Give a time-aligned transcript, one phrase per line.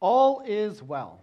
[0.00, 1.20] All is well.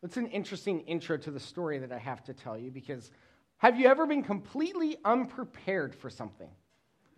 [0.00, 3.10] That's an interesting intro to the story that I have to tell you because
[3.58, 6.48] have you ever been completely unprepared for something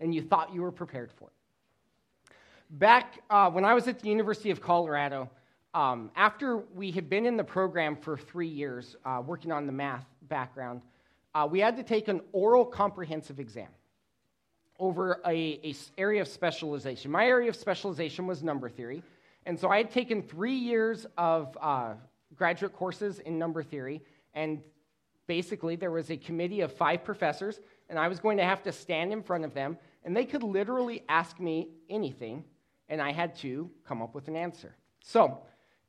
[0.00, 2.34] and you thought you were prepared for it?
[2.70, 5.30] Back uh, when I was at the University of Colorado,
[5.72, 9.72] um, after we had been in the program for three years, uh, working on the
[9.72, 10.82] math background,
[11.34, 13.68] uh, we had to take an oral comprehensive exam
[14.78, 17.10] over a, a area of specialization.
[17.10, 19.02] My area of specialization was number theory,
[19.46, 21.94] and so I had taken three years of uh,
[22.34, 24.02] graduate courses in number theory,
[24.32, 24.60] and
[25.26, 28.72] basically there was a committee of five professors, and I was going to have to
[28.72, 32.44] stand in front of them, and they could literally ask me anything,
[32.88, 34.74] and I had to come up with an answer.
[35.00, 35.38] So,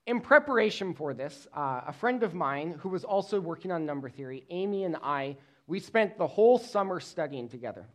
[0.06, 4.10] in preparation for this, uh, a friend of mine who was also working on number
[4.10, 5.36] theory, Amy and I,
[5.66, 7.88] we spent the whole summer studying together.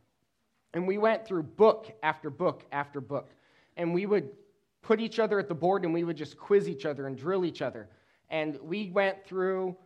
[0.74, 3.30] And we went through book after book after book.
[3.76, 4.30] And we would
[4.82, 7.44] put each other at the board and we would just quiz each other and drill
[7.44, 7.88] each other.
[8.28, 9.76] And we went through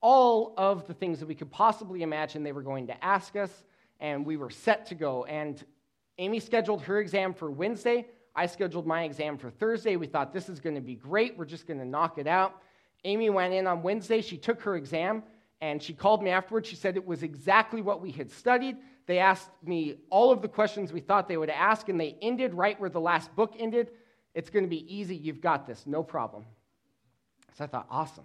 [0.00, 3.64] all of the things that we could possibly imagine they were going to ask us,
[4.00, 5.24] and we were set to go.
[5.24, 5.64] And
[6.18, 8.06] Amy scheduled her exam for Wednesday.
[8.36, 9.96] I scheduled my exam for Thursday.
[9.96, 11.38] We thought this is going to be great.
[11.38, 12.60] We're just going to knock it out.
[13.04, 14.20] Amy went in on Wednesday.
[14.20, 15.22] She took her exam
[15.60, 16.68] and she called me afterwards.
[16.68, 18.76] She said it was exactly what we had studied.
[19.06, 22.52] They asked me all of the questions we thought they would ask, and they ended
[22.54, 23.90] right where the last book ended.
[24.34, 25.16] It's going to be easy.
[25.16, 25.86] You've got this.
[25.86, 26.44] No problem.
[27.56, 28.24] So I thought, awesome.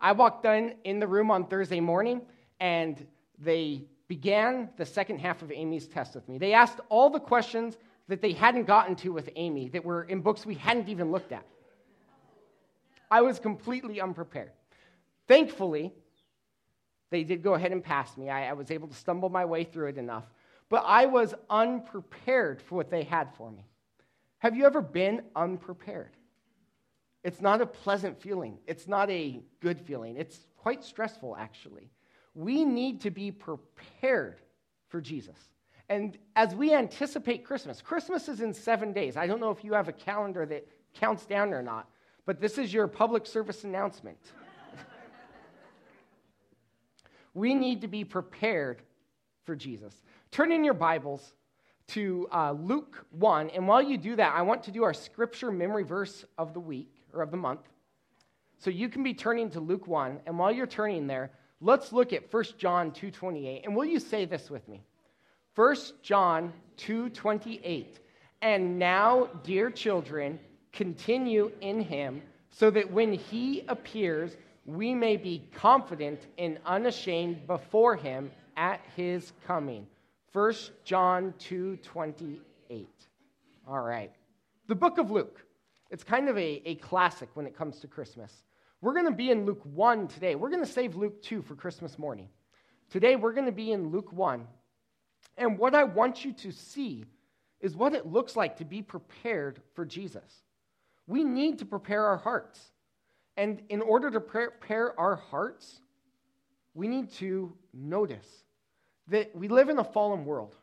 [0.00, 2.22] I walked in, in the room on Thursday morning,
[2.60, 3.04] and
[3.38, 6.38] they began the second half of Amy's test with me.
[6.38, 7.76] They asked all the questions
[8.08, 11.32] that they hadn't gotten to with Amy that were in books we hadn't even looked
[11.32, 11.44] at.
[13.10, 14.50] I was completely unprepared.
[15.26, 15.92] Thankfully,
[17.10, 18.28] they did go ahead and pass me.
[18.28, 20.24] I, I, was able to stumble my way through it enough.
[20.68, 23.64] But I was unprepared for what they had for me.
[24.44, 26.18] Have you ever been unprepared?
[27.22, 30.18] It's not a pleasant feeling, it's not a good feeling.
[30.18, 31.90] It's quite stressful, actually.
[32.34, 34.42] We need to be prepared
[34.90, 35.38] for Jesus.
[35.88, 39.16] And as we anticipate Christmas, Christmas is in seven days.
[39.16, 41.88] I don't know if you have a calendar that counts down or not,
[42.26, 44.18] but this is your public service announcement.
[47.32, 48.82] we need to be prepared
[49.44, 50.02] for Jesus.
[50.30, 51.32] Turn in your Bibles
[51.88, 55.50] to uh, Luke 1, and while you do that, I want to do our scripture
[55.50, 57.60] memory verse of the week or of the month.
[58.58, 61.30] So you can be turning to Luke 1, and while you're turning there,
[61.60, 63.64] let's look at 1 John 2:28.
[63.64, 64.82] And will you say this with me?
[65.54, 68.00] 1 John 2:28.
[68.40, 70.38] And now, dear children,
[70.72, 74.36] continue in him so that when he appears,
[74.66, 79.86] we may be confident and unashamed before him at his coming.
[80.34, 80.52] 1
[80.82, 82.86] John 2:28.
[83.68, 84.10] All right.
[84.66, 85.46] The book of Luke.
[85.90, 88.42] It's kind of a, a classic when it comes to Christmas.
[88.80, 90.34] We're going to be in Luke 1 today.
[90.34, 92.28] We're going to save Luke 2 for Christmas morning.
[92.90, 94.44] Today, we're going to be in Luke 1.
[95.38, 97.04] And what I want you to see
[97.60, 100.42] is what it looks like to be prepared for Jesus.
[101.06, 102.60] We need to prepare our hearts.
[103.36, 105.80] And in order to prepare our hearts,
[106.74, 108.43] we need to notice
[109.08, 110.54] that we live in a fallen world.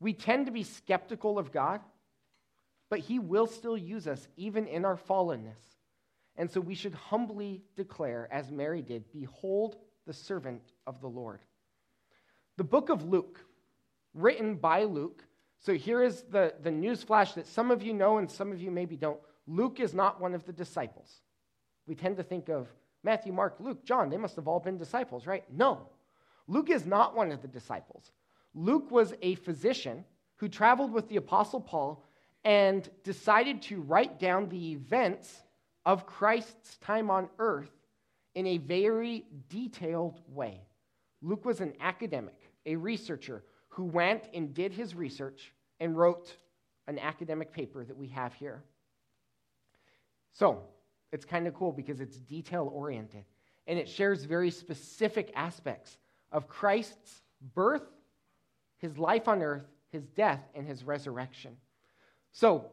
[0.00, 1.80] We tend to be skeptical of God,
[2.90, 5.60] but He will still use us even in our fallenness.
[6.36, 9.76] And so we should humbly declare, as Mary did, Behold
[10.06, 11.40] the servant of the Lord.
[12.56, 13.40] The book of Luke
[14.14, 15.24] written by Luke.
[15.60, 18.60] So here is the, the news flash that some of you know and some of
[18.60, 19.20] you maybe don't.
[19.46, 21.20] Luke is not one of the disciples.
[21.86, 22.68] We tend to think of
[23.02, 25.44] Matthew, Mark, Luke, John, they must have all been disciples, right?
[25.52, 25.88] No.
[26.48, 28.12] Luke is not one of the disciples.
[28.54, 30.04] Luke was a physician
[30.36, 32.04] who traveled with the Apostle Paul
[32.44, 35.42] and decided to write down the events
[35.84, 37.70] of Christ's time on earth
[38.34, 40.60] in a very detailed way.
[41.22, 46.36] Luke was an academic, a researcher who went and did his research and wrote
[46.86, 48.62] an academic paper that we have here.
[50.32, 50.62] So,
[51.12, 53.24] it's kind of cool because it's detail oriented
[53.66, 55.98] and it shares very specific aspects
[56.36, 57.22] of Christ's
[57.54, 57.82] birth,
[58.76, 61.56] his life on earth, his death, and his resurrection.
[62.32, 62.66] So,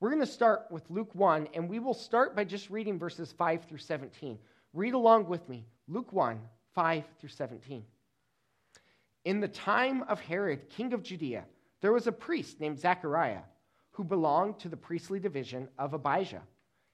[0.00, 3.30] we're going to start with Luke 1, and we will start by just reading verses
[3.30, 4.38] 5 through 17.
[4.72, 6.40] Read along with me Luke 1,
[6.74, 7.84] 5 through 17.
[9.26, 11.44] In the time of Herod, king of Judea,
[11.82, 13.42] there was a priest named Zechariah
[13.90, 16.42] who belonged to the priestly division of Abijah.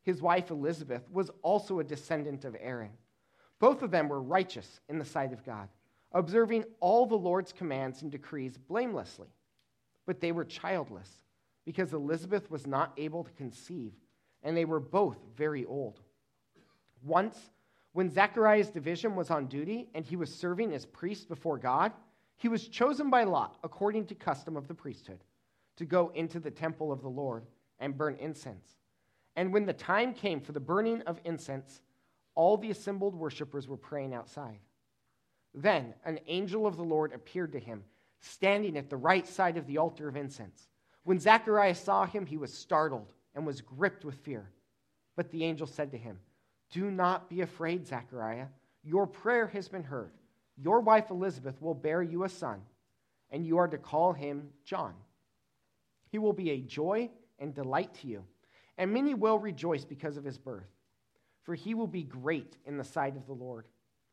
[0.03, 2.91] His wife Elizabeth was also a descendant of Aaron.
[3.61, 5.69] Both of them were righteous in the sight of God,
[6.13, 9.29] observing all the Lord's commands and decrees blamelessly.
[10.07, 11.11] But they were childless
[11.65, 13.93] because Elizabeth was not able to conceive,
[14.43, 16.01] and they were both very old.
[17.05, 17.51] Once,
[17.93, 21.93] when Zechariah's division was on duty and he was serving as priest before God,
[22.37, 25.25] he was chosen by Lot, according to custom of the priesthood,
[25.77, 27.45] to go into the temple of the Lord
[27.81, 28.77] and burn incense.
[29.37, 31.83] And when the time came for the burning of incense,
[32.35, 34.61] all the assembled worshippers were praying outside.
[35.55, 37.85] Then an angel of the Lord appeared to him,
[38.21, 40.69] standing at the right side of the altar of incense.
[41.05, 44.51] When Zacharias saw him, he was startled and was gripped with fear.
[45.17, 46.19] But the angel said to him,
[46.71, 48.47] Do not be afraid, Zechariah.
[48.85, 50.13] Your prayer has been heard.
[50.57, 52.61] Your wife Elizabeth will bear you a son,
[53.31, 54.95] and you are to call him John.
[56.11, 58.25] He will be a joy and delight to you,
[58.77, 60.69] and many will rejoice because of his birth,
[61.43, 63.67] for he will be great in the sight of the Lord.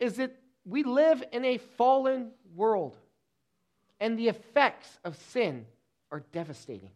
[0.00, 2.96] is that we live in a fallen world,
[4.00, 5.66] and the effects of sin
[6.10, 6.90] are devastating.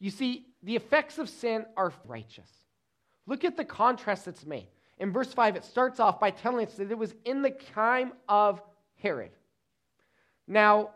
[0.00, 2.50] You see, the effects of sin are righteous.
[3.26, 4.66] Look at the contrast that's made.
[4.98, 8.12] In verse 5, it starts off by telling us that it was in the time
[8.28, 8.60] of
[8.96, 9.30] Herod.
[10.48, 10.90] Now,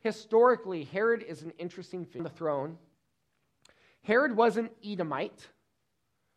[0.00, 2.78] historically, Herod is an interesting figure on the throne.
[4.02, 5.46] Herod was an Edomite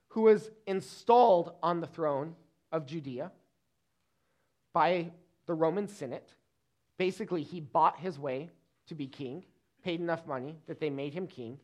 [0.09, 2.36] who was installed on the throne
[2.71, 3.31] of Judea
[4.73, 5.12] by
[5.45, 6.33] the Roman Senate.
[6.97, 8.50] Basically, he bought his way
[8.88, 9.44] to be king,
[9.83, 11.59] paid enough money that they made him king,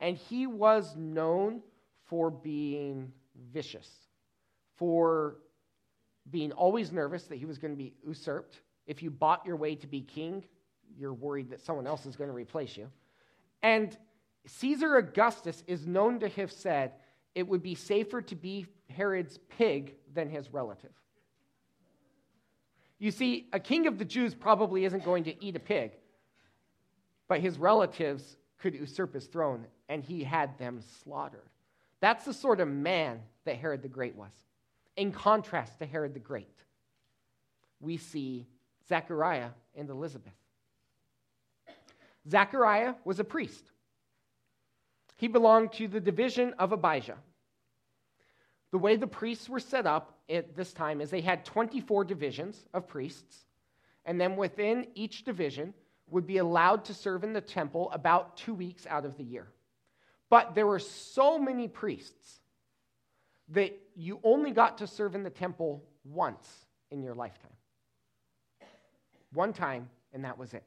[0.00, 1.62] and he was known
[2.04, 3.12] for being
[3.52, 3.88] vicious,
[4.76, 5.36] for
[6.30, 8.60] being always nervous that he was going to be usurped.
[8.86, 10.44] If you bought your way to be king,
[10.98, 12.88] you're worried that someone else is going to replace you.
[13.62, 13.96] And
[14.46, 16.92] Caesar Augustus is known to have said
[17.34, 20.92] it would be safer to be Herod's pig than his relative.
[22.98, 25.92] You see, a king of the Jews probably isn't going to eat a pig,
[27.26, 31.48] but his relatives could usurp his throne, and he had them slaughtered.
[32.00, 34.30] That's the sort of man that Herod the Great was.
[34.96, 36.62] In contrast to Herod the Great,
[37.80, 38.46] we see
[38.88, 40.32] Zechariah and Elizabeth.
[42.28, 43.71] Zechariah was a priest.
[45.22, 47.16] He belonged to the division of Abijah.
[48.72, 52.66] The way the priests were set up at this time is they had 24 divisions
[52.74, 53.44] of priests,
[54.04, 55.74] and then within each division
[56.10, 59.46] would be allowed to serve in the temple about two weeks out of the year.
[60.28, 62.40] But there were so many priests
[63.50, 66.48] that you only got to serve in the temple once
[66.90, 67.54] in your lifetime.
[69.32, 70.64] One time, and that was it.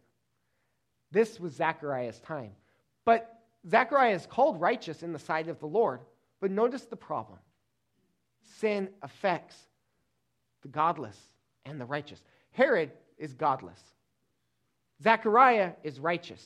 [1.11, 2.51] This was Zechariah's time.
[3.03, 3.34] But
[3.69, 6.01] Zechariah is called righteous in the sight of the Lord.
[6.39, 7.39] But notice the problem
[8.59, 9.55] sin affects
[10.61, 11.17] the godless
[11.65, 12.23] and the righteous.
[12.51, 13.81] Herod is godless,
[15.03, 16.45] Zechariah is righteous.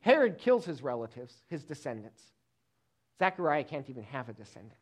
[0.00, 2.22] Herod kills his relatives, his descendants.
[3.18, 4.78] Zechariah can't even have a descendant.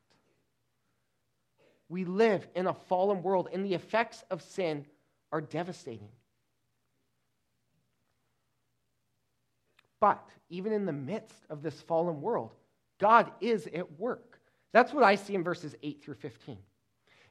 [1.88, 4.84] We live in a fallen world, and the effects of sin
[5.32, 6.10] are devastating.
[10.00, 12.52] But even in the midst of this fallen world,
[12.98, 14.40] God is at work.
[14.72, 16.58] That's what I see in verses 8 through 15.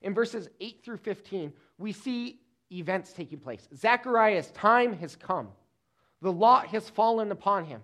[0.01, 2.39] In verses 8 through 15, we see
[2.71, 3.67] events taking place.
[3.75, 5.49] Zechariah's time has come,
[6.21, 7.81] the lot has fallen upon him.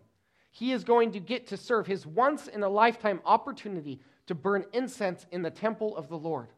[0.54, 4.66] He is going to get to serve his once in a lifetime opportunity to burn
[4.74, 6.50] incense in the temple of the Lord.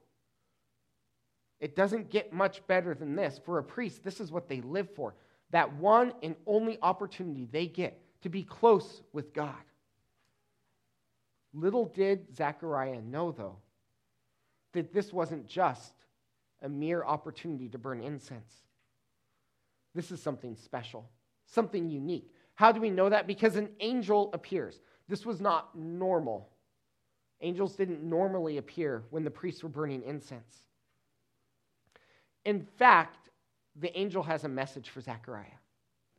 [1.59, 3.39] It doesn't get much better than this.
[3.45, 5.13] For a priest, this is what they live for
[5.51, 9.53] that one and only opportunity they get to be close with God.
[11.53, 13.57] Little did Zechariah know, though,
[14.71, 15.93] that this wasn't just
[16.61, 18.51] a mere opportunity to burn incense.
[19.93, 21.07] This is something special,
[21.45, 22.31] something unique.
[22.55, 23.27] How do we know that?
[23.27, 24.79] Because an angel appears.
[25.07, 26.49] This was not normal.
[27.41, 30.63] Angels didn't normally appear when the priests were burning incense.
[32.45, 33.29] In fact,
[33.75, 35.59] the angel has a message for Zechariah.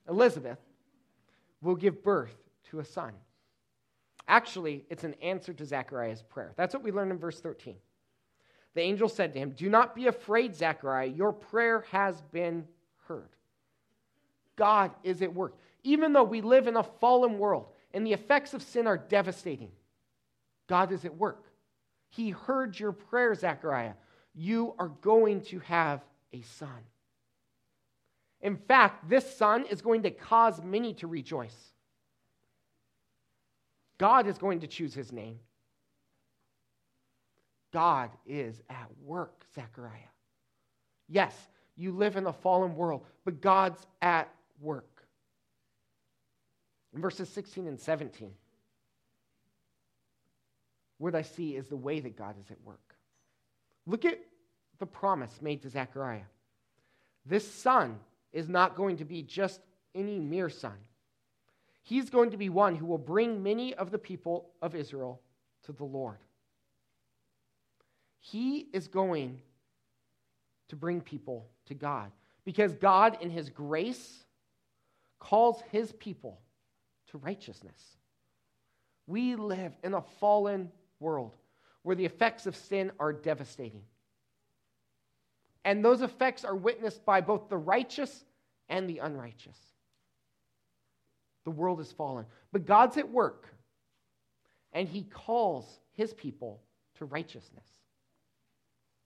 [0.08, 0.58] Elizabeth
[1.64, 2.36] will give birth
[2.70, 3.12] to a son.
[4.26, 6.52] Actually, it's an answer to Zechariah's prayer.
[6.56, 7.76] That's what we learn in verse 13.
[8.74, 11.08] The angel said to him, Do not be afraid, Zechariah.
[11.08, 12.66] Your prayer has been
[13.06, 13.28] heard.
[14.56, 15.56] God is at work.
[15.82, 19.70] Even though we live in a fallen world and the effects of sin are devastating,
[20.66, 21.44] God is at work.
[22.08, 23.94] He heard your prayer, Zechariah.
[24.34, 26.00] You are going to have
[26.32, 26.68] a son.
[28.44, 31.72] In fact, this son is going to cause many to rejoice.
[33.96, 35.38] God is going to choose his name.
[37.72, 40.12] God is at work, Zechariah.
[41.08, 41.34] Yes,
[41.74, 44.28] you live in a fallen world, but God's at
[44.60, 45.06] work.
[46.94, 48.30] In verses 16 and 17,
[50.98, 52.94] what I see is the way that God is at work.
[53.86, 54.20] Look at
[54.78, 56.26] the promise made to Zechariah.
[57.24, 57.98] This son
[58.34, 59.60] is not going to be just
[59.94, 60.76] any mere son.
[61.84, 65.22] He's going to be one who will bring many of the people of Israel
[65.62, 66.18] to the Lord.
[68.18, 69.40] He is going
[70.68, 72.10] to bring people to God
[72.44, 74.24] because God, in His grace,
[75.18, 76.40] calls His people
[77.10, 77.80] to righteousness.
[79.06, 81.36] We live in a fallen world
[81.82, 83.82] where the effects of sin are devastating.
[85.64, 88.24] And those effects are witnessed by both the righteous
[88.68, 89.58] and the unrighteous.
[91.44, 92.26] The world is fallen.
[92.52, 93.48] But God's at work,
[94.72, 96.60] and He calls His people
[96.96, 97.66] to righteousness.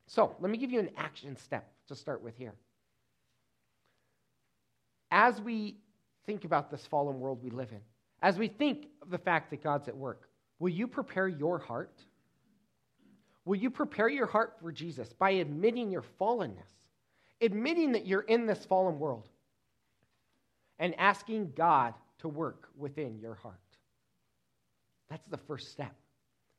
[0.07, 2.55] So, let me give you an action step to start with here.
[5.11, 5.77] As we
[6.27, 7.81] think about this fallen world we live in,
[8.23, 12.03] as we think of the fact that God's at work, will you prepare your heart?
[13.49, 16.69] Will you prepare your heart for Jesus by admitting your fallenness,
[17.41, 19.27] admitting that you're in this fallen world,
[20.79, 23.55] and asking God to work within your heart?
[25.09, 25.95] That's the first step.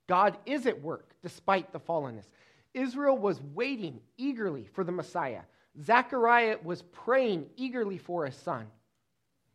[0.07, 2.25] God is at work despite the fallenness.
[2.73, 5.41] Israel was waiting eagerly for the Messiah.
[5.79, 8.65] Zechariah was praying eagerly for a son.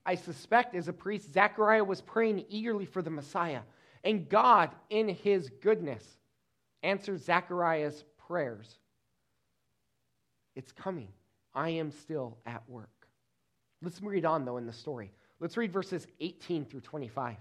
[0.06, 3.62] I suspect as a priest, Zechariah was praying eagerly for the Messiah.
[4.04, 6.16] And God, in his goodness,
[6.84, 8.78] answered Zechariah's prayers.
[10.54, 11.08] It's coming.
[11.54, 13.08] I am still at work.
[13.82, 15.10] Let's read on, though, in the story.
[15.40, 17.36] Let's read verses 18 through 25.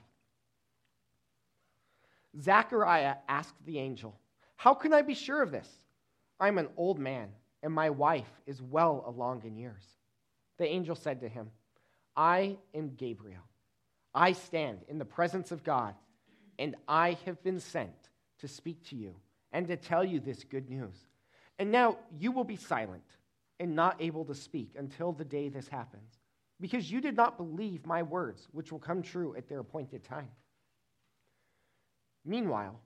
[2.41, 4.17] Zechariah asked the angel,
[4.55, 5.67] How can I be sure of this?
[6.39, 7.29] I'm an old man,
[7.61, 9.83] and my wife is well along in years.
[10.57, 11.51] The angel said to him,
[12.15, 13.43] I am Gabriel.
[14.13, 15.95] I stand in the presence of God,
[16.59, 18.09] and I have been sent
[18.39, 19.15] to speak to you
[19.53, 20.95] and to tell you this good news.
[21.59, 23.05] And now you will be silent
[23.59, 26.19] and not able to speak until the day this happens,
[26.59, 30.29] because you did not believe my words, which will come true at their appointed time.
[32.25, 32.79] Meanwhile,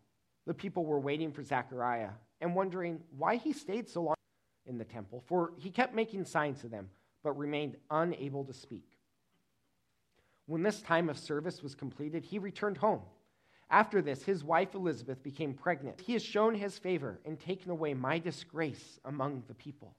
[0.45, 4.15] the people were waiting for Zechariah and wondering why he stayed so long
[4.65, 6.89] in the temple, for he kept making signs to them,
[7.23, 8.85] but remained unable to speak.
[10.45, 13.01] When this time of service was completed, he returned home.
[13.69, 15.99] After this, his wife Elizabeth became pregnant.
[15.99, 19.93] He has shown his favor and taken away my disgrace among the people.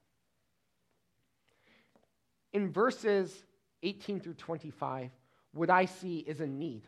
[2.51, 3.45] In verses
[3.83, 5.11] 18 through 25,
[5.53, 6.87] what I see is a need,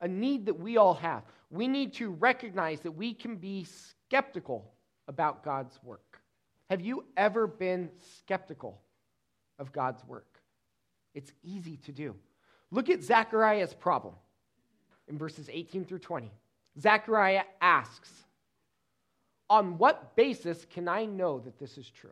[0.00, 1.22] a need that we all have.
[1.50, 4.72] We need to recognize that we can be skeptical
[5.08, 6.20] about God's work.
[6.70, 8.80] Have you ever been skeptical
[9.58, 10.40] of God's work?
[11.14, 12.14] It's easy to do.
[12.70, 14.14] Look at Zechariah's problem
[15.08, 16.30] in verses 18 through 20.
[16.80, 18.10] Zechariah asks,
[19.48, 22.10] On what basis can I know that this is true?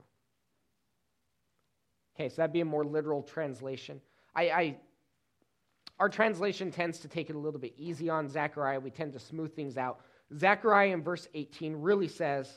[2.15, 4.01] Okay, so that'd be a more literal translation.
[4.35, 4.77] I, I,
[5.99, 8.81] our translation tends to take it a little bit easy on Zechariah.
[8.81, 10.01] We tend to smooth things out.
[10.37, 12.51] Zechariah in verse 18 really says,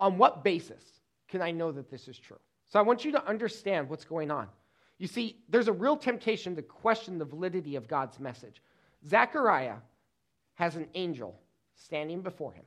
[0.00, 0.82] On what basis
[1.28, 2.38] can I know that this is true?
[2.68, 4.48] So I want you to understand what's going on.
[4.98, 8.62] You see, there's a real temptation to question the validity of God's message.
[9.08, 9.76] Zechariah
[10.54, 11.40] has an angel
[11.74, 12.64] standing before him.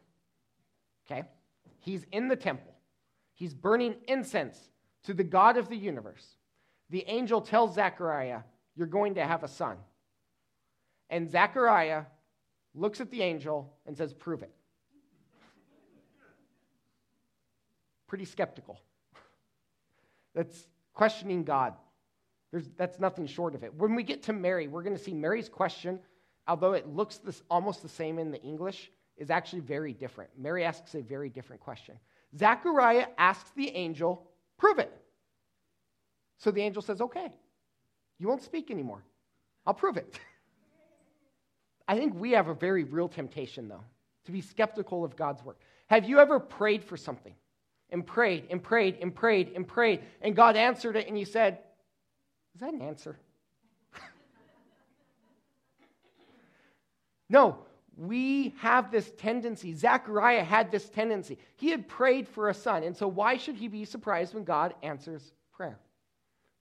[1.06, 1.24] Okay?
[1.80, 2.74] He's in the temple,
[3.34, 4.58] he's burning incense
[5.04, 6.26] to the God of the universe.
[6.90, 8.42] The angel tells Zechariah,
[8.76, 9.78] You're going to have a son.
[11.10, 12.04] And Zechariah
[12.74, 14.52] looks at the angel and says, Prove it.
[18.08, 18.80] Pretty skeptical.
[20.34, 21.74] That's questioning God.
[22.52, 23.74] There's, that's nothing short of it.
[23.76, 26.00] When we get to Mary, we're going to see Mary's question,
[26.48, 30.30] although it looks this, almost the same in the English, is actually very different.
[30.38, 31.96] Mary asks a very different question.
[32.38, 34.92] Zechariah asks the angel, Prove it.
[36.38, 37.32] So the angel says, Okay,
[38.20, 39.04] you won't speak anymore.
[39.66, 40.20] I'll prove it.
[41.88, 43.84] I think we have a very real temptation, though,
[44.26, 45.60] to be skeptical of God's work.
[45.88, 47.34] Have you ever prayed for something
[47.92, 51.60] and prayed and prayed and prayed and prayed, and God answered it, and you said,
[52.56, 53.18] is that an answer?
[57.30, 57.60] No,
[57.98, 59.74] we have this tendency.
[59.74, 61.38] Zechariah had this tendency.
[61.56, 62.84] He had prayed for a son.
[62.84, 65.80] And so, why should he be surprised when God answers prayer?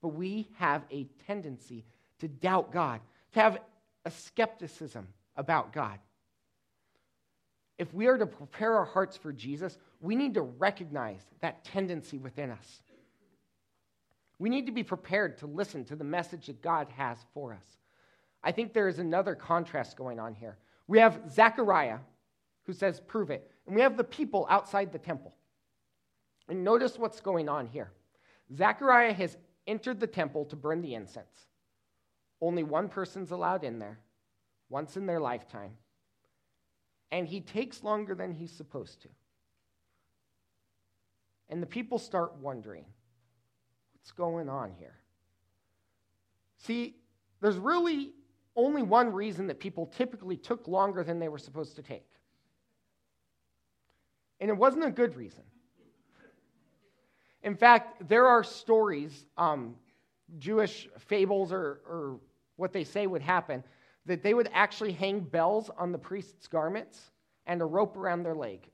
[0.01, 1.85] But we have a tendency
[2.21, 3.01] to doubt God,
[3.33, 3.59] to have
[4.05, 5.99] a skepticism about God.
[7.79, 12.19] If we are to prepare our hearts for Jesus, we need to recognize that tendency
[12.19, 12.83] within us.
[14.39, 17.65] We need to be prepared to listen to the message that God has for us.
[18.45, 20.59] I think there is another contrast going on here.
[20.87, 21.99] We have Zechariah,
[22.65, 23.51] who says, Prove it.
[23.67, 25.35] And we have the people outside the temple.
[26.49, 27.91] And notice what's going on here.
[28.55, 31.47] Zechariah has entered the temple to burn the incense.
[32.43, 33.99] Only one person's allowed in there,
[34.69, 35.71] once in their lifetime.
[37.11, 39.09] And he takes longer than he's supposed to.
[41.49, 42.85] And the people start wondering
[43.95, 44.97] what's going on here?
[46.59, 46.97] See,
[47.41, 48.13] there's really
[48.57, 52.07] only one reason that people typically took longer than they were supposed to take.
[54.41, 55.43] And it wasn't a good reason.
[57.43, 59.77] In fact, there are stories, um,
[60.39, 62.21] Jewish fables or, or
[62.57, 63.63] what they say would happen,
[64.07, 67.11] that they would actually hang bells on the priest's garments
[67.47, 68.69] and a rope around their leg.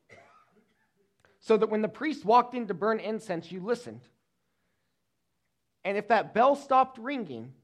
[1.40, 4.02] So that when the priest walked in to burn incense, you listened.
[5.84, 7.54] And if that bell stopped ringing,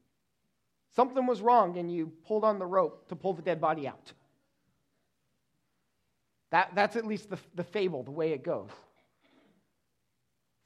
[0.95, 4.13] something was wrong and you pulled on the rope to pull the dead body out.
[6.51, 8.69] That, that's at least the, the fable, the way it goes.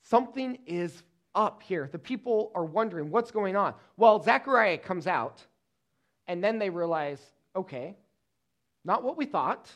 [0.03, 1.89] Something is up here.
[1.91, 3.73] The people are wondering what's going on.
[3.97, 5.45] Well, Zechariah comes out,
[6.27, 7.21] and then they realize
[7.55, 7.97] okay,
[8.85, 9.69] not what we thought.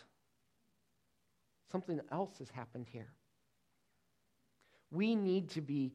[1.72, 3.12] Something else has happened here.
[4.92, 5.92] We need to be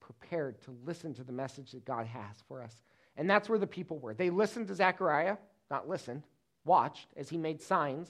[0.00, 2.74] prepared to listen to the message that God has for us.
[3.18, 4.14] And that's where the people were.
[4.14, 5.36] They listened to Zechariah,
[5.70, 6.22] not listened,
[6.64, 8.08] watched as he made signs,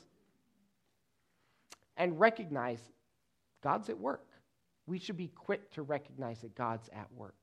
[1.97, 2.85] and recognized
[3.63, 4.27] God's at work.
[4.87, 7.35] We should be quick to recognize that God's at work.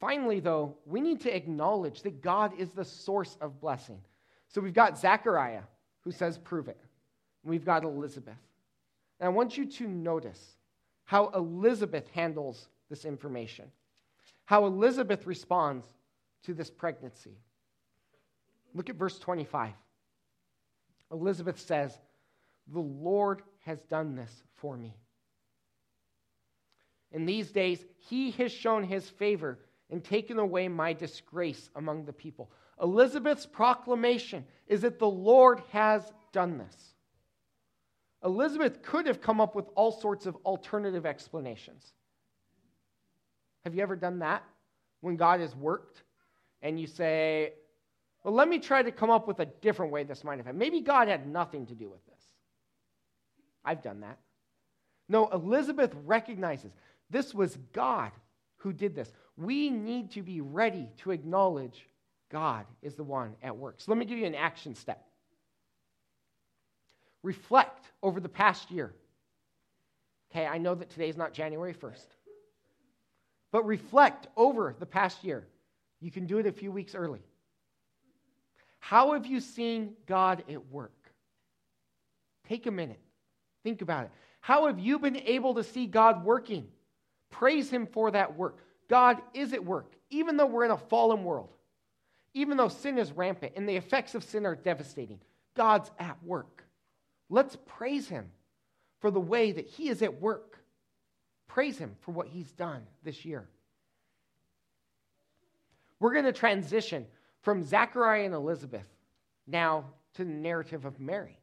[0.00, 4.00] Finally, though, we need to acknowledge that God is the source of blessing.
[4.48, 5.62] So we've got Zechariah,
[6.02, 6.80] who says, Prove it.
[7.42, 8.36] We've got Elizabeth.
[9.18, 10.56] And I want you to notice
[11.04, 13.64] how Elizabeth handles this information,
[14.44, 15.86] how Elizabeth responds
[16.44, 17.38] to this pregnancy.
[18.74, 19.72] Look at verse 25.
[21.10, 21.98] Elizabeth says,
[22.72, 24.94] The Lord has done this for me.
[27.12, 29.58] In these days, he has shown his favor
[29.90, 32.50] and taken away my disgrace among the people.
[32.82, 36.94] Elizabeth's proclamation is that the Lord has done this.
[38.24, 41.92] Elizabeth could have come up with all sorts of alternative explanations.
[43.64, 44.42] Have you ever done that
[45.00, 46.02] when God has worked
[46.62, 47.52] and you say,
[48.24, 50.58] well, let me try to come up with a different way this might have happened.
[50.58, 52.22] Maybe God had nothing to do with this.
[53.64, 54.18] I've done that.
[55.08, 56.72] No, Elizabeth recognizes
[57.10, 58.10] this was God
[58.56, 59.12] who did this.
[59.36, 61.88] We need to be ready to acknowledge
[62.30, 63.76] God is the one at work.
[63.78, 65.04] So let me give you an action step.
[67.22, 68.92] Reflect over the past year.
[70.30, 72.06] Okay, I know that today is not January 1st.
[73.50, 75.46] But reflect over the past year.
[76.00, 77.22] You can do it a few weeks early.
[78.78, 80.92] How have you seen God at work?
[82.48, 83.00] Take a minute.
[83.62, 84.10] Think about it.
[84.40, 86.68] How have you been able to see God working?
[87.30, 88.58] Praise Him for that work.
[88.88, 91.50] God is at work, even though we're in a fallen world,
[92.32, 95.20] even though sin is rampant and the effects of sin are devastating.
[95.54, 96.64] God's at work.
[97.28, 98.30] Let's praise Him
[99.00, 100.58] for the way that He is at work.
[101.48, 103.48] Praise Him for what He's done this year.
[106.00, 107.06] We're going to transition
[107.42, 108.86] from Zechariah and Elizabeth
[109.46, 109.84] now
[110.14, 111.38] to the narrative of Mary.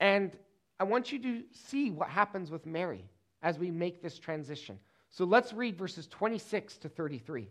[0.00, 0.36] And
[0.78, 3.04] I want you to see what happens with Mary
[3.42, 4.78] as we make this transition.
[5.10, 7.48] So let's read verses 26 to 33.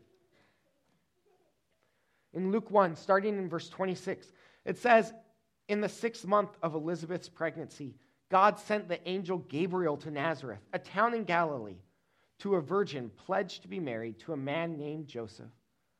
[2.34, 4.32] In Luke 1, starting in verse 26,
[4.66, 5.14] it says,
[5.68, 7.96] In the sixth month of Elizabeth's pregnancy,
[8.30, 11.82] God sent the angel Gabriel to Nazareth, a town in Galilee,
[12.40, 15.50] to a virgin pledged to be married to a man named Joseph,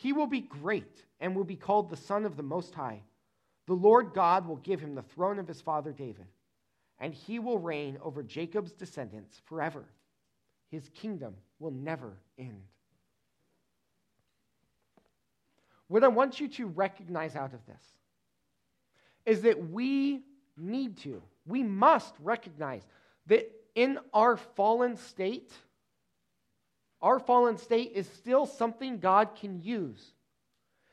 [0.00, 3.02] He will be great and will be called the Son of the Most High.
[3.66, 6.24] The Lord God will give him the throne of his father David,
[6.98, 9.84] and he will reign over Jacob's descendants forever.
[10.70, 12.62] His kingdom will never end.
[15.88, 17.84] What I want you to recognize out of this
[19.26, 20.22] is that we
[20.56, 22.86] need to, we must recognize
[23.26, 25.52] that in our fallen state,
[27.02, 30.12] our fallen state is still something God can use.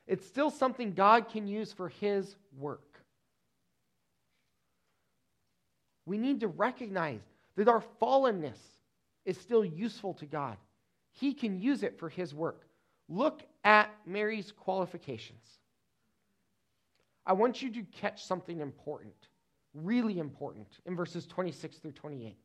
[0.07, 2.81] It's still something God can use for His work.
[6.05, 7.19] We need to recognize
[7.57, 8.57] that our fallenness
[9.25, 10.55] is still useful to God.
[11.11, 12.61] He can use it for His work.
[13.09, 15.45] Look at Mary's qualifications.
[17.25, 19.13] I want you to catch something important,
[19.73, 22.37] really important, in verses 26 through 28.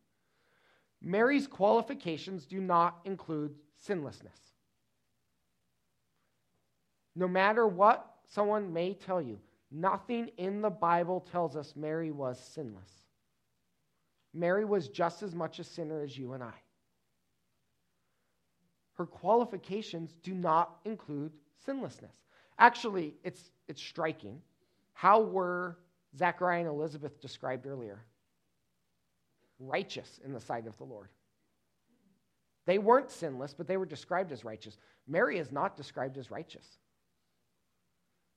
[1.02, 4.38] Mary's qualifications do not include sinlessness.
[7.14, 9.38] No matter what someone may tell you,
[9.70, 12.90] nothing in the Bible tells us Mary was sinless.
[14.32, 16.54] Mary was just as much a sinner as you and I.
[18.94, 21.32] Her qualifications do not include
[21.66, 22.14] sinlessness.
[22.58, 24.40] Actually, it's, it's striking.
[24.92, 25.78] How were
[26.16, 28.04] Zechariah and Elizabeth described earlier?
[29.62, 31.08] Righteous in the sight of the Lord.
[32.66, 34.76] They weren't sinless, but they were described as righteous.
[35.08, 36.66] Mary is not described as righteous.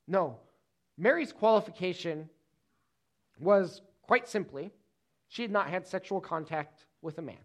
[0.07, 0.37] No,
[0.97, 2.29] Mary's qualification
[3.39, 4.71] was quite simply
[5.27, 7.37] she had not had sexual contact with a man.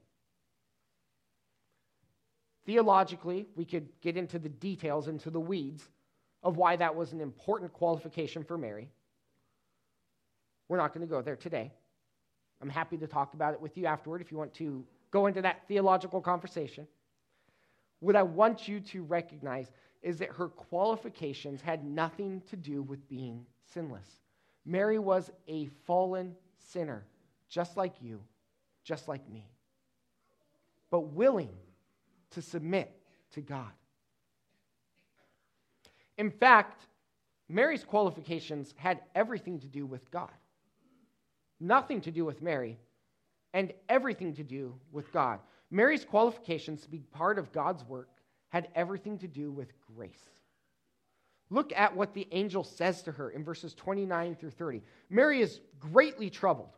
[2.66, 5.88] Theologically, we could get into the details, into the weeds
[6.42, 8.90] of why that was an important qualification for Mary.
[10.68, 11.72] We're not going to go there today.
[12.60, 15.42] I'm happy to talk about it with you afterward if you want to go into
[15.42, 16.86] that theological conversation.
[18.00, 19.70] What I want you to recognize
[20.02, 24.08] is that her qualifications had nothing to do with being sinless.
[24.64, 27.04] Mary was a fallen sinner,
[27.48, 28.20] just like you,
[28.84, 29.46] just like me,
[30.90, 31.50] but willing
[32.30, 32.90] to submit
[33.32, 33.70] to God.
[36.18, 36.86] In fact,
[37.48, 40.30] Mary's qualifications had everything to do with God
[41.60, 42.78] nothing to do with Mary,
[43.52, 45.40] and everything to do with God.
[45.70, 48.08] Mary's qualifications to be part of God's work
[48.48, 50.28] had everything to do with grace.
[51.50, 54.82] Look at what the angel says to her in verses 29 through 30.
[55.08, 56.76] Mary is greatly troubled.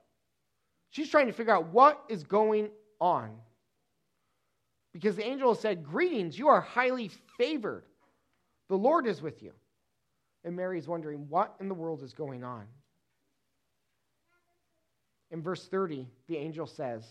[0.90, 3.32] She's trying to figure out what is going on.
[4.92, 7.84] Because the angel said, Greetings, you are highly favored.
[8.68, 9.52] The Lord is with you.
[10.44, 12.66] And Mary is wondering, what in the world is going on?
[15.32, 17.04] In verse 30, the angel says,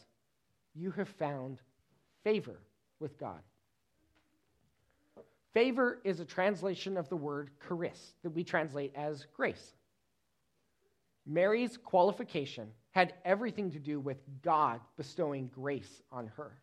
[0.75, 1.59] You have found
[2.23, 2.59] favor
[2.99, 3.41] with God.
[5.53, 9.73] Favor is a translation of the word charis that we translate as grace.
[11.25, 16.61] Mary's qualification had everything to do with God bestowing grace on her.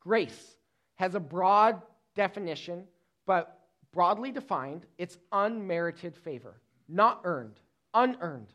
[0.00, 0.56] Grace
[0.96, 1.80] has a broad
[2.14, 2.84] definition,
[3.26, 3.60] but
[3.92, 7.60] broadly defined, it's unmerited favor, not earned,
[7.94, 8.52] unearned.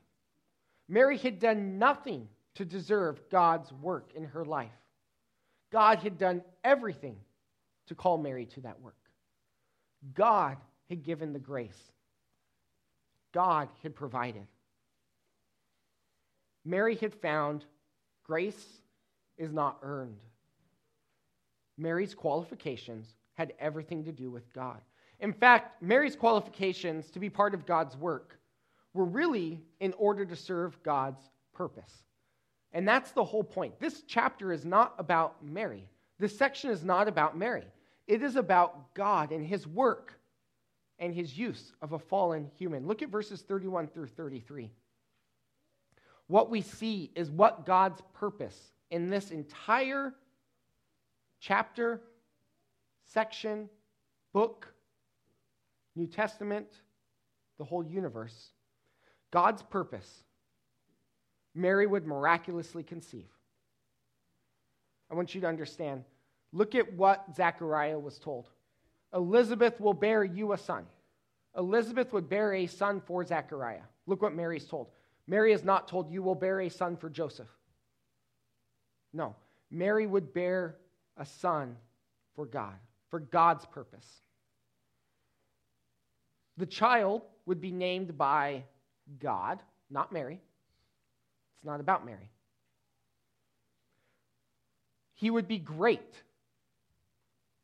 [0.87, 4.71] Mary had done nothing to deserve God's work in her life.
[5.71, 7.17] God had done everything
[7.87, 8.95] to call Mary to that work.
[10.13, 10.57] God
[10.89, 11.91] had given the grace,
[13.33, 14.47] God had provided.
[16.65, 17.65] Mary had found
[18.23, 18.81] grace
[19.37, 20.19] is not earned.
[21.77, 24.79] Mary's qualifications had everything to do with God.
[25.19, 28.39] In fact, Mary's qualifications to be part of God's work
[28.93, 31.21] were really in order to serve God's
[31.53, 32.03] purpose.
[32.73, 33.79] And that's the whole point.
[33.79, 35.87] This chapter is not about Mary.
[36.19, 37.65] This section is not about Mary.
[38.07, 40.13] It is about God and his work
[40.99, 42.87] and his use of a fallen human.
[42.87, 44.71] Look at verses 31 through 33.
[46.27, 48.57] What we see is what God's purpose
[48.89, 50.13] in this entire
[51.39, 52.01] chapter,
[53.05, 53.69] section,
[54.33, 54.73] book,
[55.95, 56.67] New Testament,
[57.57, 58.51] the whole universe
[59.33, 60.23] God's purpose,
[61.55, 63.31] Mary would miraculously conceive.
[65.09, 66.03] I want you to understand.
[66.51, 68.51] Look at what Zechariah was told
[69.11, 70.85] Elizabeth will bear you a son.
[71.57, 73.81] Elizabeth would bear a son for Zechariah.
[74.05, 74.89] Look what Mary's told.
[75.25, 77.49] Mary is not told, You will bear a son for Joseph.
[79.13, 79.35] No,
[79.71, 80.75] Mary would bear
[81.17, 81.75] a son
[82.35, 82.75] for God,
[83.09, 84.07] for God's purpose.
[86.57, 88.65] The child would be named by
[89.19, 90.39] God, not Mary.
[91.55, 92.29] It's not about Mary.
[95.13, 96.23] He would be great.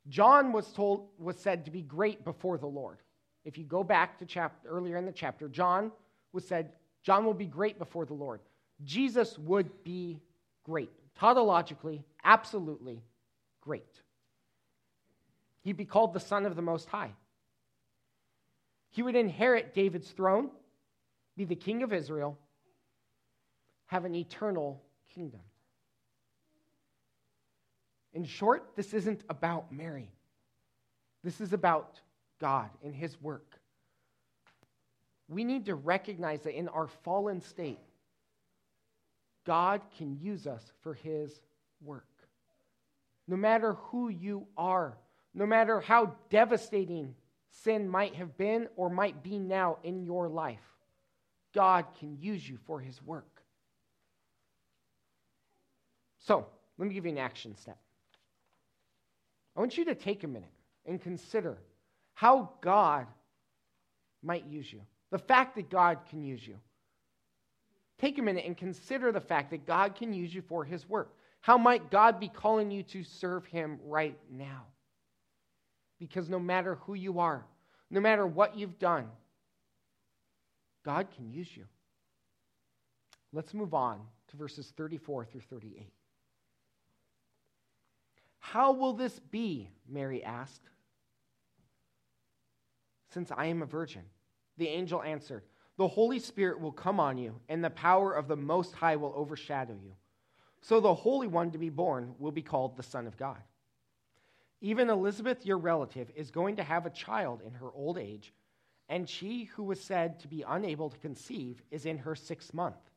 [0.07, 2.97] John was told was said to be great before the Lord.
[3.45, 5.91] If you go back to chapter earlier in the chapter, John
[6.31, 6.71] was said,
[7.03, 8.41] John will be great before the Lord.
[8.83, 10.21] Jesus would be
[10.63, 10.91] great.
[11.19, 13.01] Tautologically, absolutely
[13.61, 14.01] great.
[15.61, 17.11] He'd be called the Son of the Most High.
[18.91, 20.49] He would inherit David's throne,
[21.39, 22.37] be the King of Israel,
[23.85, 24.83] have an eternal
[25.15, 25.39] kingdom.
[28.11, 30.11] In short, this isn't about Mary.
[31.23, 31.97] This is about
[32.41, 33.57] God and His work.
[35.29, 37.79] We need to recognize that in our fallen state,
[39.45, 41.39] God can use us for His
[41.81, 42.09] work.
[43.29, 44.97] No matter who you are,
[45.33, 47.15] no matter how devastating
[47.49, 50.59] sin might have been or might be now in your life,
[51.53, 53.41] God can use you for His work.
[56.19, 56.45] So,
[56.77, 57.77] let me give you an action step.
[59.55, 60.53] I want you to take a minute
[60.85, 61.57] and consider
[62.13, 63.07] how God
[64.23, 64.81] might use you.
[65.11, 66.55] The fact that God can use you.
[67.99, 71.13] Take a minute and consider the fact that God can use you for his work.
[71.41, 74.65] How might God be calling you to serve him right now?
[75.99, 77.45] Because no matter who you are,
[77.89, 79.07] no matter what you've done,
[80.83, 81.65] God can use you.
[83.31, 85.91] Let's move on to verses 34 through 38.
[88.39, 89.69] How will this be?
[89.87, 90.69] Mary asked.
[93.13, 94.03] Since I am a virgin.
[94.57, 95.43] The angel answered,
[95.77, 99.13] The Holy Spirit will come on you, and the power of the Most High will
[99.15, 99.93] overshadow you.
[100.61, 103.37] So the Holy One to be born will be called the Son of God.
[104.61, 108.33] Even Elizabeth, your relative, is going to have a child in her old age,
[108.89, 112.89] and she who was said to be unable to conceive is in her sixth month.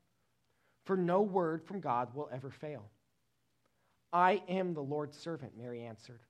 [0.85, 2.91] For no word from God will ever fail.
[4.13, 6.21] I am the Lord's servant, Mary answered.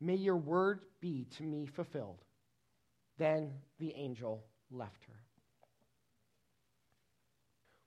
[0.00, 2.22] May your word be to me fulfilled.
[3.18, 5.20] Then the angel left her.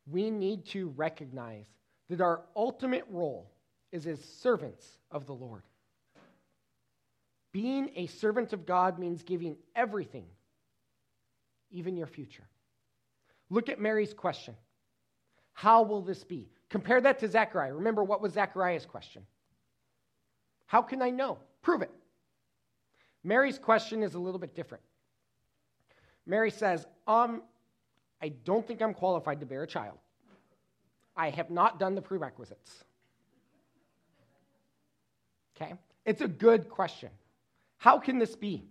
[0.05, 1.65] We need to recognize
[2.09, 3.49] that our ultimate role
[3.91, 5.63] is as servants of the Lord.
[7.51, 10.25] Being a servant of God means giving everything,
[11.73, 12.47] even your future.
[13.49, 14.55] Look at Mary's question
[15.53, 16.49] How will this be?
[16.69, 17.73] Compare that to Zechariah.
[17.73, 19.23] Remember, what was Zechariah's question?
[20.65, 21.37] How can I know?
[21.61, 21.91] Prove it.
[23.23, 24.83] Mary's question is a little bit different.
[26.25, 27.43] Mary says, Um,
[28.21, 29.97] I don't think I'm qualified to bear a child.
[31.15, 32.83] I have not done the prerequisites.
[35.55, 35.73] Okay?
[36.05, 37.09] It's a good question.
[37.77, 38.65] How can this be?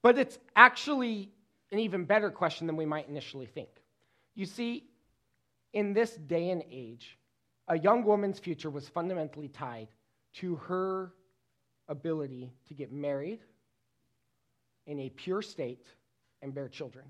[0.00, 1.30] But it's actually
[1.72, 3.68] an even better question than we might initially think.
[4.34, 4.84] You see,
[5.72, 7.18] in this day and age,
[7.68, 9.88] a young woman's future was fundamentally tied
[10.34, 11.12] to her
[11.88, 13.40] ability to get married
[14.86, 15.86] in a pure state
[16.42, 17.06] and bear children.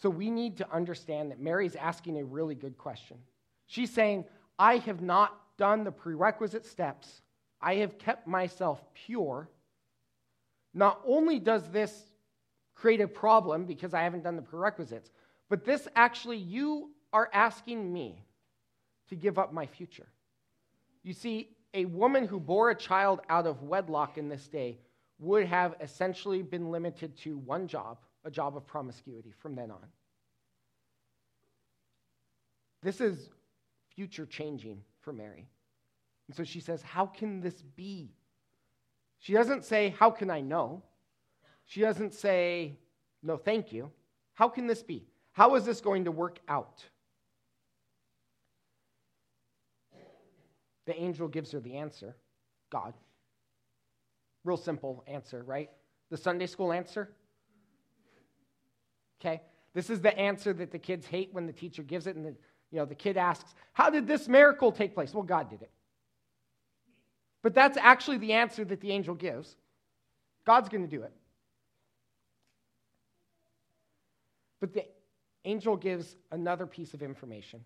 [0.00, 3.18] So we need to understand that Mary's asking a really good question.
[3.66, 4.24] She's saying,
[4.58, 7.22] I have not done the prerequisite steps,
[7.60, 9.50] I have kept myself pure.
[10.72, 12.10] Not only does this
[12.74, 15.10] create a problem because I haven't done the prerequisites,
[15.48, 18.24] but this actually, you are asking me
[19.08, 20.06] to give up my future.
[21.02, 24.78] You see, a woman who bore a child out of wedlock in this day
[25.18, 29.86] would have essentially been limited to one job, a job of promiscuity from then on.
[32.82, 33.28] This is
[33.94, 35.48] future changing for Mary.
[36.28, 38.14] And so she says, How can this be?
[39.20, 40.82] She doesn't say, How can I know?
[41.66, 42.78] She doesn't say,
[43.22, 43.90] No, thank you.
[44.34, 45.06] How can this be?
[45.32, 46.84] How is this going to work out?
[50.86, 52.16] The angel gives her the answer
[52.70, 52.94] God.
[54.42, 55.70] Real simple answer, right?
[56.10, 57.10] The Sunday school answer.
[59.20, 59.42] Okay?
[59.74, 62.34] This is the answer that the kids hate when the teacher gives it, and the,
[62.70, 65.12] you know, the kid asks, How did this miracle take place?
[65.12, 65.70] Well, God did it.
[67.42, 69.56] But that's actually the answer that the angel gives.
[70.44, 71.12] God's going to do it.
[74.60, 74.84] But the
[75.44, 77.60] angel gives another piece of information.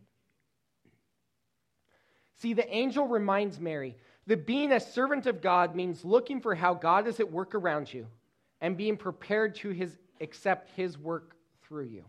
[2.37, 6.75] See, the angel reminds Mary that being a servant of God means looking for how
[6.75, 8.07] God is at work around you
[8.61, 12.05] and being prepared to his, accept his work through you.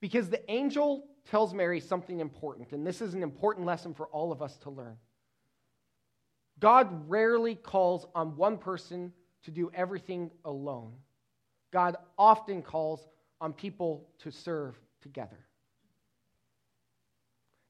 [0.00, 4.32] Because the angel tells Mary something important, and this is an important lesson for all
[4.32, 4.96] of us to learn.
[6.62, 10.92] God rarely calls on one person to do everything alone.
[11.72, 13.08] God often calls
[13.40, 15.40] on people to serve together.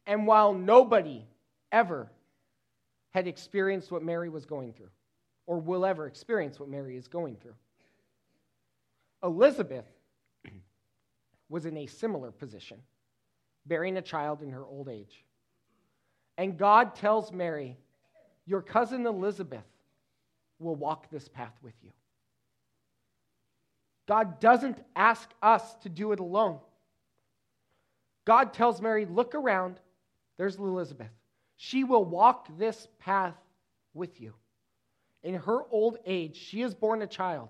[0.07, 1.25] And while nobody
[1.73, 2.13] ever
[3.13, 4.91] had experienced what Mary was going through,
[5.47, 7.55] or will ever experience what Mary is going through.
[9.23, 9.87] Elizabeth
[11.49, 12.77] was in a similar position,
[13.65, 15.25] bearing a child in her old age.
[16.37, 17.79] And God tells Mary,
[18.47, 19.65] Your cousin Elizabeth
[20.59, 21.91] will walk this path with you.
[24.07, 26.59] God doesn't ask us to do it alone.
[28.25, 29.79] God tells Mary, Look around.
[30.39, 31.11] There's Elizabeth.
[31.57, 33.37] She will walk this path
[33.95, 34.35] with you.
[35.23, 37.49] In her old age, she has borne a child.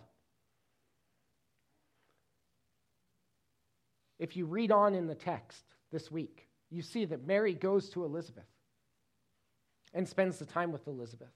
[4.18, 8.04] If you read on in the text this week, you see that Mary goes to
[8.04, 8.44] Elizabeth
[9.94, 11.32] and spends the time with Elizabeth.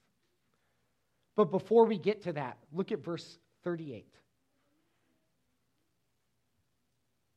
[1.37, 4.07] But before we get to that, look at verse 38.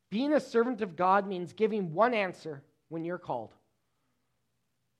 [0.10, 3.54] Being a servant of God means giving one answer when you're called.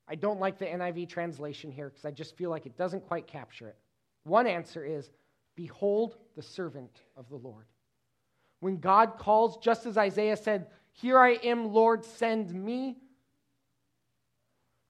[0.08, 3.28] I don't like the NIV translation here because I just feel like it doesn't quite
[3.28, 3.78] capture it.
[4.24, 5.12] One answer is
[5.56, 7.66] Behold the servant of the Lord.
[8.60, 12.98] When God calls, just as Isaiah said, Here I am, Lord, send me.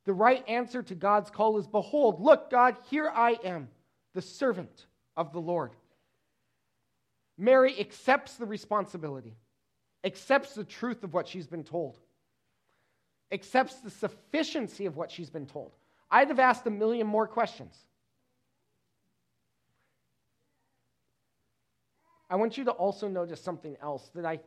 [0.09, 3.67] The right answer to God's call is Behold, look, God, here I am,
[4.15, 5.69] the servant of the Lord.
[7.37, 9.37] Mary accepts the responsibility,
[10.03, 11.99] accepts the truth of what she's been told,
[13.31, 15.75] accepts the sufficiency of what she's been told.
[16.09, 17.77] I'd have asked a million more questions.
[22.31, 24.39] I want you to also notice something else that I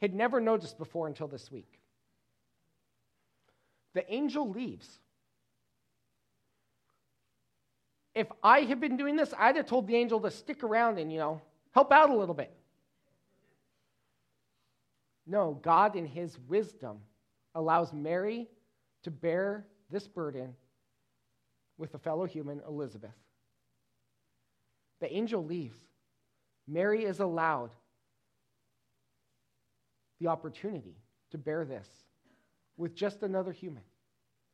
[0.00, 1.82] had never noticed before until this week.
[3.92, 5.00] The angel leaves.
[8.14, 11.10] If I had been doing this, I'd have told the angel to stick around and,
[11.10, 11.40] you know,
[11.72, 12.52] help out a little bit.
[15.26, 16.98] No, God, in his wisdom,
[17.54, 18.48] allows Mary
[19.04, 20.54] to bear this burden
[21.78, 23.14] with a fellow human, Elizabeth.
[25.00, 25.78] The angel leaves.
[26.68, 27.70] Mary is allowed
[30.20, 30.96] the opportunity
[31.30, 31.88] to bear this
[32.76, 33.82] with just another human,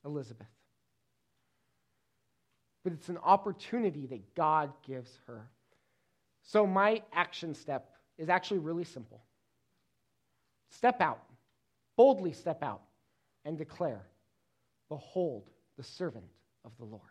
[0.05, 0.47] Elizabeth.
[2.89, 5.47] But it's an opportunity that God gives her.
[6.43, 9.21] So, my action step is actually really simple
[10.71, 11.23] step out,
[11.97, 12.81] boldly step out,
[13.45, 14.07] and declare,
[14.89, 16.25] Behold the servant
[16.65, 17.03] of the Lord.